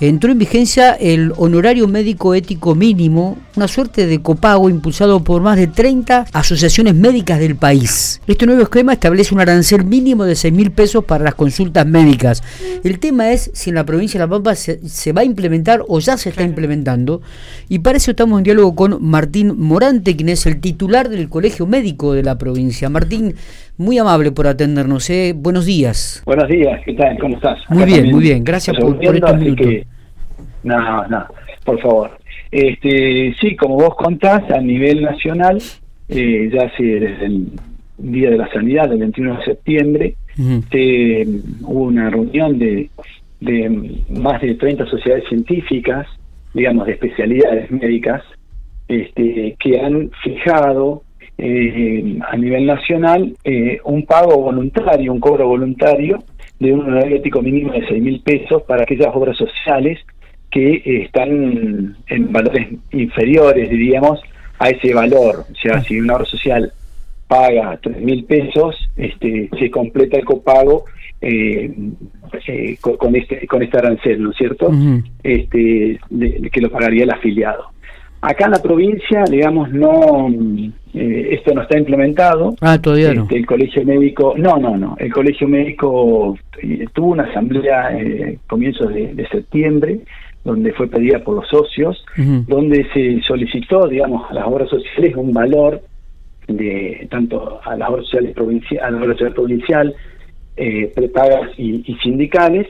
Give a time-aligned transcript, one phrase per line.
[0.00, 5.56] entró en vigencia el honorario médico ético mínimo, una suerte de copago impulsado por más
[5.56, 8.20] de 30 asociaciones médicas del país.
[8.28, 12.44] Este nuevo esquema establece un arancel mínimo de 6 mil pesos para las consultas médicas.
[12.84, 15.98] El tema es si en la provincia de La Pampa se, va a implementar o
[15.98, 17.20] ya se está implementando.
[17.68, 21.66] Y para eso estamos en diálogo con Martín Morante, quien es el titular del Colegio
[21.66, 22.88] Médico de la provincia.
[22.88, 23.34] Martín,
[23.76, 25.10] muy amable por atendernos.
[25.10, 25.34] ¿eh?
[25.36, 26.22] Buenos días.
[26.24, 27.18] Buenos días, ¿qué tal?
[27.18, 27.58] ¿Cómo estás?
[27.68, 28.44] Muy bien, muy bien.
[28.44, 29.87] Gracias por, por estos
[30.76, 31.26] no, no,
[31.64, 32.10] por favor.
[32.50, 35.58] Este, sí, como vos contás, a nivel nacional,
[36.08, 37.48] eh, ya hace desde el
[37.98, 40.14] Día de la Sanidad, el 21 de septiembre,
[41.62, 42.88] hubo una reunión de,
[43.40, 46.06] de más de 30 sociedades científicas,
[46.54, 48.22] digamos, de especialidades médicas,
[48.86, 51.02] este, que han fijado
[51.36, 56.18] eh, a nivel nacional eh, un pago voluntario, un cobro voluntario
[56.58, 60.00] de un honorario ético mínimo de 6 mil pesos para aquellas obras sociales
[60.50, 64.20] que están en valores inferiores, diríamos,
[64.58, 65.44] a ese valor.
[65.50, 66.72] O sea, si una obra social
[67.26, 70.84] paga tres mil pesos, este, se completa el copago
[71.20, 71.70] eh,
[72.46, 74.70] eh, con, este con este arancel, ¿no es cierto?
[75.22, 76.00] Este
[76.52, 77.66] que lo pagaría el afiliado.
[78.20, 80.28] Acá en la provincia, digamos, no
[80.94, 82.56] eh, esto no está implementado.
[82.60, 83.24] Ah, todavía no.
[83.24, 84.96] Este, el colegio médico, no, no, no.
[84.98, 86.36] El colegio médico
[86.94, 90.00] tuvo una asamblea eh, comienzos de septiembre
[90.48, 92.02] donde fue pedida por los socios,
[92.46, 95.82] donde se solicitó, digamos, a las obras sociales un valor
[96.46, 99.94] de tanto a las obras sociales provinciales, a la obra social provincial,
[100.56, 102.66] eh, prepagas y, sindicales,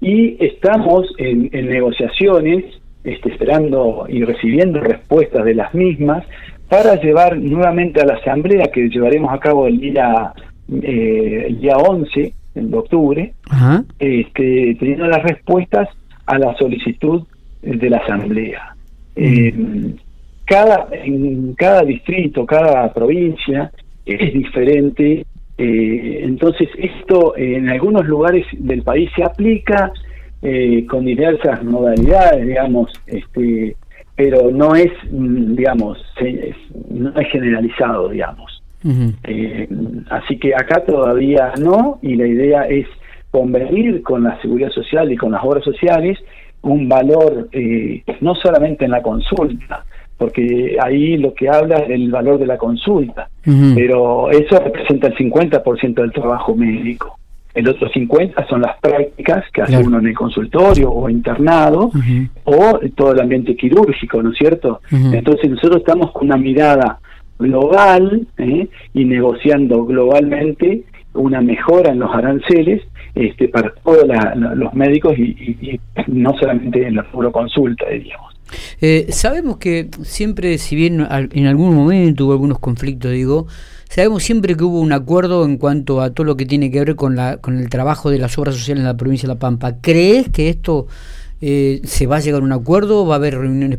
[0.00, 2.64] y estamos en, negociaciones,
[3.02, 6.24] este, esperando y recibiendo respuestas de las mismas
[6.68, 10.34] para llevar nuevamente a la asamblea que llevaremos a cabo el día
[10.82, 13.32] eh, el día 11 de octubre,
[13.98, 15.88] este, teniendo las respuestas
[16.26, 17.22] a la solicitud
[17.62, 18.76] de la asamblea.
[19.16, 19.52] Eh,
[20.44, 23.70] cada, en cada distrito, cada provincia
[24.04, 25.26] es diferente.
[25.58, 29.90] Eh, entonces esto en algunos lugares del país se aplica
[30.42, 33.74] eh, con diversas modalidades, digamos, este,
[34.14, 35.98] pero no es, mm, digamos,
[36.90, 38.62] no es generalizado, digamos.
[40.10, 42.86] así que acá todavía no, y la idea es
[43.36, 46.18] convenir con la seguridad social y con las obras sociales
[46.62, 49.84] un valor eh, no solamente en la consulta,
[50.16, 53.28] porque ahí lo que habla es el valor de la consulta,
[53.74, 57.18] pero eso representa el 50% del trabajo médico.
[57.52, 61.90] El otro 50 son las prácticas que hace uno en el consultorio o internado
[62.44, 64.80] o todo el ambiente quirúrgico, ¿no es cierto?
[64.90, 67.00] Entonces nosotros estamos con una mirada
[67.38, 68.66] global ¿eh?
[68.94, 70.84] y negociando globalmente
[71.16, 72.82] una mejora en los aranceles
[73.14, 74.06] este, para todos
[74.54, 78.34] los médicos y, no solamente en la puro consulta, diríamos.
[78.80, 83.46] Eh, sabemos que siempre, si bien en algún momento hubo algunos conflictos, digo,
[83.88, 86.94] sabemos siempre que hubo un acuerdo en cuanto a todo lo que tiene que ver
[86.94, 89.76] con, la, con el trabajo de las obras sociales en la provincia de La Pampa.
[89.80, 90.86] ¿Crees que esto
[91.40, 93.06] eh, se va a llegar a un acuerdo?
[93.06, 93.78] ¿Va a haber reuniones?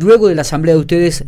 [0.00, 1.24] Luego de la asamblea de ustedes,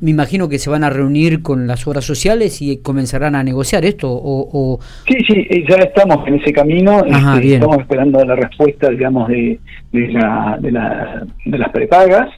[0.00, 3.84] me imagino que se van a reunir con las obras sociales y comenzarán a negociar
[3.84, 4.08] esto.
[4.10, 7.02] O, Sí, sí, eh, ya estamos en ese camino.
[7.04, 9.58] Este, estamos esperando la respuesta, digamos, de,
[9.92, 12.28] de, la, de, la, de las prepagas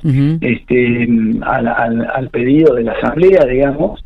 [0.41, 1.09] este,
[1.43, 4.05] al, al, pedido de la asamblea, digamos.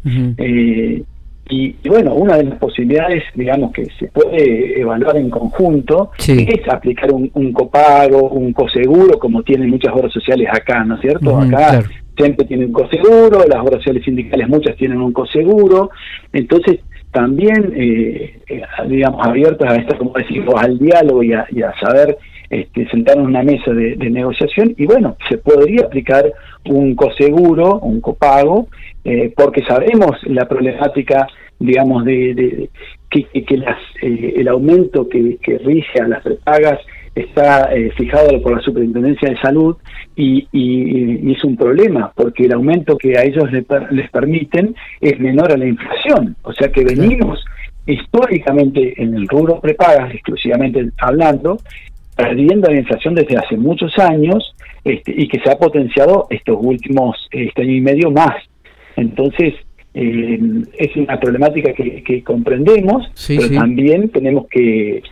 [1.49, 7.13] Y, bueno, una de las posibilidades, digamos, que se puede evaluar en conjunto es aplicar
[7.13, 11.39] un, copago, un coseguro, como tienen muchas obras sociales acá, ¿no es cierto?
[11.39, 11.85] acá
[12.16, 15.91] siempre tienen un coseguro, las obras sindicales muchas tienen un coseguro,
[16.32, 16.81] entonces
[17.16, 21.47] también, eh, eh digamos, abiertas a esto, como decimos, al diálogo y a,
[21.81, 22.19] saber
[22.50, 24.75] este, sentarnos en una mesa de, negociación.
[24.76, 26.31] Y bueno, se podría aplicar
[26.66, 28.69] un coseguro, un copago,
[29.05, 31.26] eh, porque sabemos la problemática,
[31.59, 32.69] digamos, de,
[33.09, 36.81] que, que las, eh, el aumento que, rige a las prepagas
[37.16, 39.77] está eh, fijado por la Superintendencia de Salud
[40.14, 45.19] y, y, es un problema porque el aumento que a ellos les, les permiten es
[45.19, 46.37] menor a la inflación.
[46.43, 47.43] O sea que venimos
[47.87, 51.58] históricamente en el rubro prepagas, exclusivamente hablando,
[52.14, 54.55] perdiendo la inflación desde hace muchos años
[54.85, 58.37] este, y que se ha potenciado estos últimos este año y medio más.
[58.96, 59.55] Entonces,
[59.94, 60.38] eh,
[60.79, 65.02] es una problemática que, comprendemos, pero también tenemos que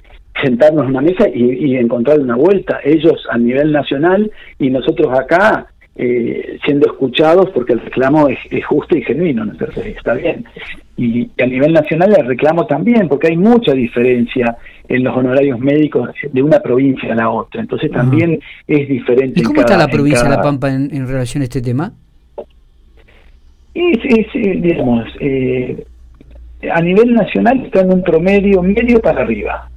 [0.42, 2.80] sentarnos en una mesa y, encontrar una vuelta.
[2.84, 5.66] Ellos a nivel nacional y nosotros acá
[5.96, 10.44] eh, siendo escuchados porque el reclamo es, justo y genuino, ¿no Está bien.
[10.96, 14.56] Y, a nivel nacional el reclamo también, porque hay mucha diferencia
[14.88, 17.60] en los honorarios médicos de una provincia a la otra.
[17.60, 19.40] Entonces también es diferente.
[19.40, 21.92] ¿Y cómo está la provincia de La Pampa en, relación a este tema?
[23.72, 24.26] Y, sí,
[24.60, 25.84] digamos, eh,
[26.72, 29.68] a nivel nacional está en un promedio medio para arriba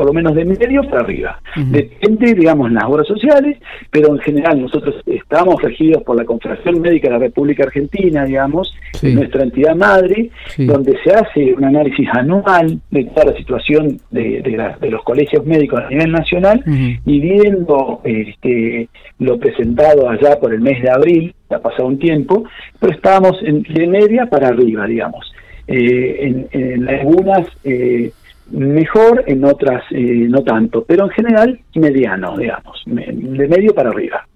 [0.00, 1.38] por lo menos de medio para arriba.
[1.54, 3.58] Depende, digamos, las obras sociales,
[3.90, 8.74] pero en general nosotros estamos regidos por la Confederación Médica de la República Argentina, digamos,
[9.02, 14.40] nuestra entidad madre, donde se hace un análisis anual de toda la situación de,
[14.80, 16.64] de, los colegios médicos a nivel nacional
[17.04, 18.88] y viendo este,
[19.18, 22.44] lo presentado allá por el mes de abril, ha pasado un tiempo,
[22.78, 25.30] pero estábamos en, de media para arriba, digamos.
[25.72, 28.10] Eh, en, algunas eh,
[28.50, 34.26] mejor, en otras eh, no tanto, pero en general mediano, digamos, de medio para arriba.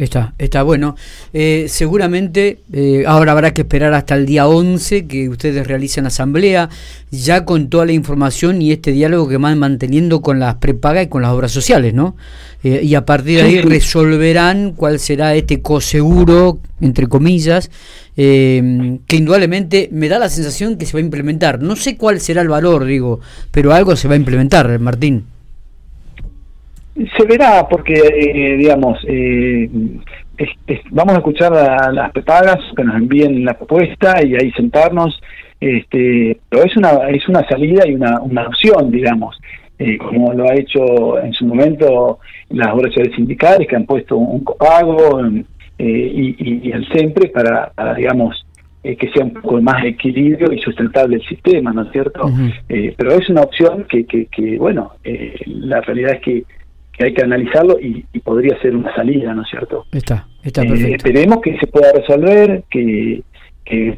[0.00, 0.96] Está, está bueno.
[1.34, 6.70] Eh, seguramente eh, ahora habrá que esperar hasta el día 11 que ustedes realicen asamblea,
[7.10, 11.08] ya con toda la información y este diálogo que van manteniendo con las prepagas y
[11.08, 12.16] con las obras sociales, ¿no?
[12.64, 17.70] Eh, y a partir de ahí resolverán cuál será este coseguro, entre comillas,
[18.16, 21.60] que indudablemente me da la sensación que se va a implementar.
[21.60, 23.20] No sé cuál será el valor, digo,
[23.50, 25.24] pero algo se va a implementar, Martín.
[27.16, 29.70] Se verá porque, eh, digamos, eh,
[30.90, 35.18] vamos a escuchar a las prepagas que nos envíen la propuesta y ahí sentarnos,
[35.60, 39.40] este, pero es una, es una salida y una, una opción, digamos,
[39.78, 42.18] eh, como lo ha hecho en su momento
[42.50, 45.22] las organizaciones sindicales que han puesto un copago
[45.78, 48.44] y, el SEMPRE para, digamos,
[48.82, 52.30] que sea un poco más equilibrio y sustentable el sistema, ¿no es cierto?
[52.68, 54.92] pero es una opción que, que, que bueno,
[55.46, 56.44] la realidad es que
[57.04, 59.86] hay que analizarlo y, podría ser una salida, ¿no es cierto?
[59.92, 60.96] Está, está eh, perfecto.
[60.96, 63.22] esperemos que se pueda resolver, que,
[63.72, 63.96] eh,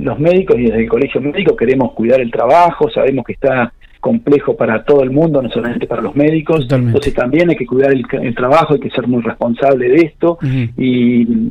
[0.00, 4.56] los médicos y desde el colegio médico queremos cuidar el trabajo, sabemos que está complejo
[4.56, 8.34] para todo el mundo, no solamente para los médicos, entonces también hay que cuidar el,
[8.34, 10.38] trabajo, hay que ser muy responsable de esto
[10.76, 11.50] y,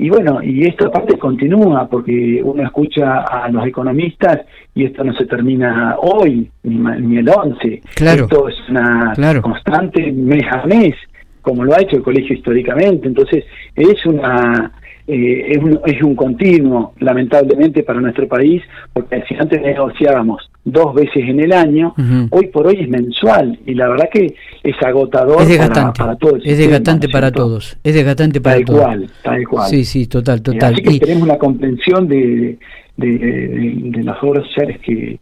[0.00, 4.42] y bueno, y esto aparte continúa porque uno escucha a los economistas
[4.72, 7.82] y esto no se termina hoy, ni, el 11.
[7.96, 8.22] Claro.
[8.22, 9.12] Esto es una
[9.42, 10.94] constante mes a mes,
[11.42, 13.08] como lo ha hecho el colegio históricamente.
[13.08, 14.70] Entonces, es una
[15.08, 18.62] eh, es, un, es un continuo, lamentablemente, para nuestro país,
[18.92, 21.94] porque si antes negociábamos dos veces en el año,
[22.30, 26.42] hoy por hoy es mensual y la verdad que es agotador es para, todos.
[26.44, 27.78] Es desgastante para todos.
[27.82, 28.80] Es desgastante para tal todos.
[28.80, 29.70] Cual, tal cual.
[29.70, 30.74] Sí, sí, total, total.
[30.74, 32.58] Así que tenemos una comprensión de,
[32.96, 35.18] de, las obras sociales que,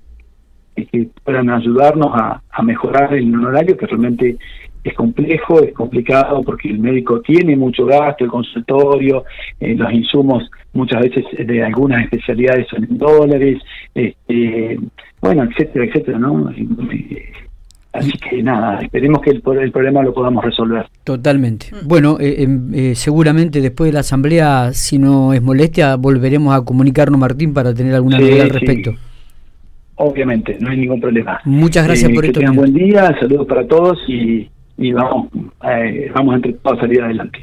[0.75, 4.37] que puedan ayudarnos a, a mejorar el horario que realmente
[4.87, 9.25] es complejo, es complicado porque el médico tiene mucho gasto, el consultorio,
[9.59, 13.59] eh, los insumos muchas veces de algunas especialidades son en dólares,
[13.95, 14.79] este,
[15.21, 16.51] bueno, etcétera, etcétera, ¿no?
[17.93, 20.87] Así que nada, esperemos que el, el problema lo podamos resolver.
[21.03, 21.69] Totalmente.
[21.73, 21.89] Mm.
[21.89, 26.63] Bueno, eh, em, eh, seguramente después de la asamblea, si no es molestia, volveremos a
[26.63, 28.95] comunicarnos, Martín, para tener alguna novedad al respecto.
[29.95, 31.41] Obviamente, no hay ningún problema.
[31.47, 32.41] Muchas gracias por esto.
[32.53, 35.29] buen día, saludos para todos y y vamos,
[35.69, 37.33] eh, vamos entre todos a salir adelante.